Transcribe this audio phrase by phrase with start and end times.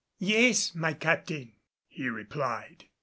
[0.17, 1.53] "Yes, my captain,"
[1.87, 2.85] he replied.